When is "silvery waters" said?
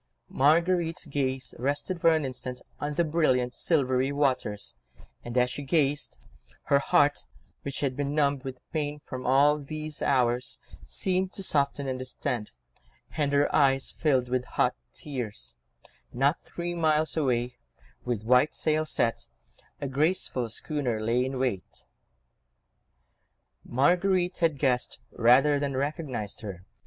3.53-4.73